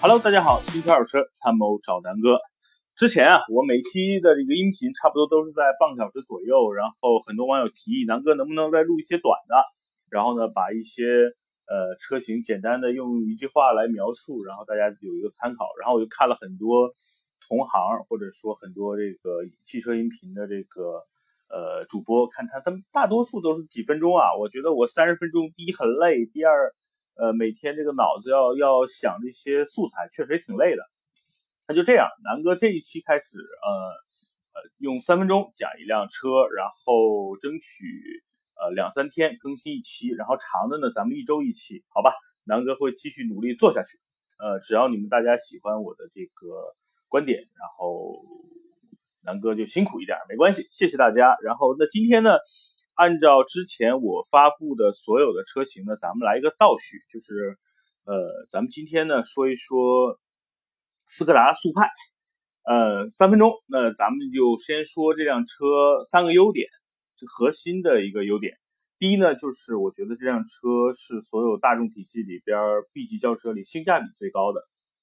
[0.00, 2.38] Hello，大家好，新车二手车参谋找南哥。
[2.94, 9.58] 之前啊，我每期的这个音频差不多都是在半个小时左右，然后很多网友提议南哥能不能再录一些短的，
[10.08, 11.02] 然后呢，把一些
[11.66, 15.66] 呃车型简单的用一句话来描述，然后大家有一个参考。
[15.80, 16.94] 然后我就看了很多
[17.48, 21.02] 同行或者说很多这个汽车音频的这个
[21.50, 26.72] 呃主播，看他他们大多数都是几分钟啊，我觉得我三十分钟，第一很累，第二。
[27.18, 30.82] 呃，每天这个脑子要要想这些素材，确实也挺累的。
[31.66, 33.70] 那就这样，南哥这一期开始，呃
[34.54, 38.22] 呃，用三分钟讲一辆车，然后争取
[38.54, 42.14] 呃两三天更新一期，然后长的呢，咱们一周一期，好吧？
[42.44, 43.98] 南哥会继续努力做下去。
[44.38, 46.72] 呃，只要你们大家喜欢我的这个
[47.08, 48.24] 观点，然后
[49.22, 51.36] 南哥就辛苦一点，没关系，谢谢大家。
[51.42, 52.38] 然后那今天呢？
[52.98, 57.56] 按照之前我发布的所有的车型呢，咱们来一个倒叙，就是，
[58.04, 60.18] 呃，咱们今天呢说一说
[61.06, 61.88] 斯柯达速派，
[62.64, 66.66] 呃，三分钟，那咱们就先说这辆车三个优点，
[67.28, 68.58] 核心的一个优点。
[68.98, 72.58] 第一呢，就是我觉得这辆车是所有大众体系里边
[72.92, 74.60] B 级轿车里性价比最高的。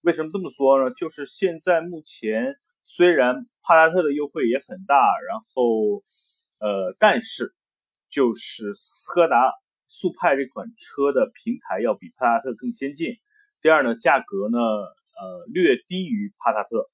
[0.00, 0.92] 为什么这么说呢？
[0.92, 4.96] 就是现在目前虽然帕萨特的优惠也很大，
[5.28, 6.02] 然后，
[6.58, 7.54] 呃，但是。
[8.16, 9.52] 就是斯柯达
[9.88, 13.18] 速派这款车的平台要比帕萨特更先进。
[13.60, 16.88] 第二呢，价格呢，呃，略低于帕萨特。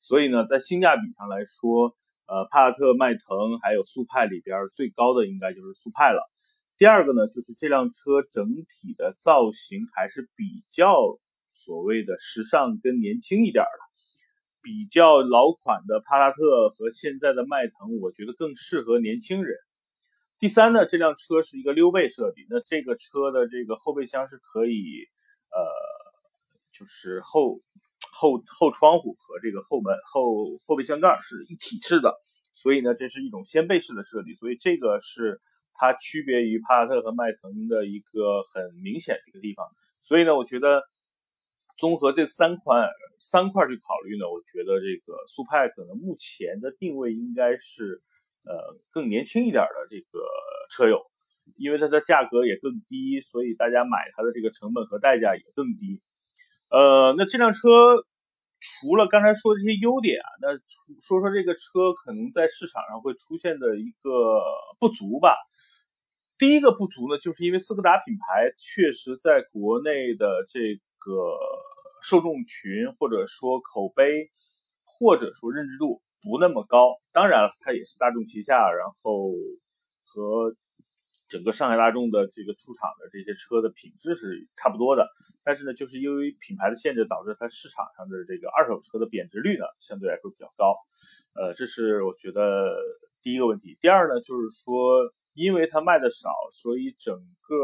[0.00, 1.94] 所以呢，在性价比上来说，
[2.26, 6.28] 呃，帕萨特、迈腾还有速派里边最高的应该就是速派了。
[6.78, 11.20] 第二个呢，就是这辆车整体的造型还是比较
[11.52, 13.78] 所谓的时尚跟年轻一点的。
[14.62, 19.54] 比较老款的帕萨特和现在的迈腾，我觉得更适合年轻人。
[20.40, 25.06] 第三呢，这辆车是一个溜背设计，那这个车的这个后备箱是可以，
[25.50, 25.64] 呃，
[26.70, 27.60] 就是后
[28.12, 32.12] 后后窗户和这个后门后后备箱盖是一体式的，
[32.52, 35.40] 所以呢，这是一种掀背式的设计，所以这个是
[35.72, 39.66] 它区别于帕萨特和迈腾的一个很明显的一个地方。
[40.02, 40.82] 所以呢，我觉得
[41.78, 48.02] 综合这三款三块去考虑呢，我觉得这个速派可能目前的定位应该是。
[48.44, 50.20] 呃，更年轻一点的这个
[50.70, 51.00] 车友，
[51.56, 56.02] 因为它的价格也更低，所以大家买它的这个成本和代价也更低。
[56.68, 58.04] 呃，那这辆车
[58.60, 60.48] 除了刚才说的这些优点啊，那
[61.00, 64.42] 说说这个车可能在市场上会出现的一个
[64.78, 65.36] 不足吧。
[66.36, 71.38] 第一个不足呢，就是因为斯柯达品牌确实在国内的这个
[72.02, 74.30] 受众群或者说口碑
[74.82, 76.02] 或者说认知度。
[76.24, 79.30] 不那么高，当然了，它也是大众旗下，然后
[80.04, 80.56] 和
[81.28, 85.06] 整个上海大众的这个出厂的这些车的品质是差不多的。
[85.44, 90.74] 但是呢，就是因为品牌的限制，导致它市场上的这个二手车的贬值率呢，相对来说比较高。
[91.34, 92.74] 呃，这是我觉得
[93.22, 93.76] 第一个问题。
[93.82, 97.54] 第二呢，就是说，因为它卖的少，所以整个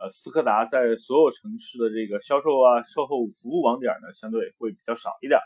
[0.00, 5.38] 呃斯柯达在所有城市的这个销售啊、售后服务网点呢，相对会比较少一点。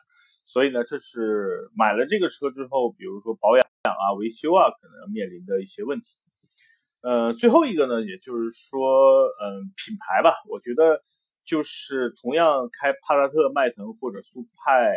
[0.45, 6.19] 所以呢，这是买了这个车之后，比如说保养啊、维修啊，可能面临的一些问题。
[7.03, 11.03] 呃，最后一个呢，也就是说，嗯，品牌吧，我觉得
[11.45, 14.93] 就是同样开帕萨特、迈腾或者速派，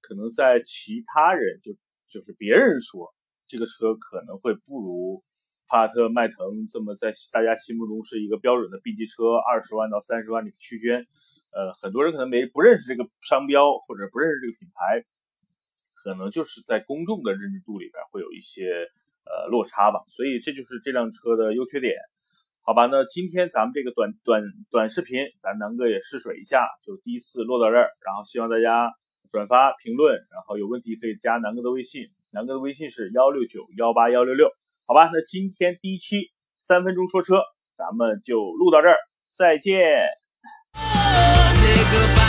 [0.00, 1.72] 可能在其他人就
[2.08, 3.12] 就是别人说
[3.48, 5.24] 这个车可能会不如
[5.66, 11.06] 帕萨特、迈腾这么在大家心目中是一个标准的 B 级车，二十万到三十万的区间。
[11.52, 15.04] 呃，很多人可能没不认识这个商标或者不认识这个品牌，
[16.02, 18.88] 可能就是在公众的认知度里边会有一些
[19.24, 20.00] 呃落差吧。
[20.16, 21.96] 所以这就是这辆车的优缺点，
[22.62, 22.86] 好吧？
[22.86, 27.90] 那今天咱们这个短短短视频，咱南哥也试水一下，就第一次落到这儿。
[28.06, 28.92] 然后希望大家
[29.32, 34.48] 转发评论，然后有问题可以加南哥的微信，南哥的微信是幺六九幺八幺六六，
[34.86, 35.10] 好吧？
[35.12, 37.42] 那今天第一期三分钟说车，
[37.74, 38.96] 咱们就录到这儿，
[39.30, 40.19] 再见。
[41.76, 42.19] goodbye.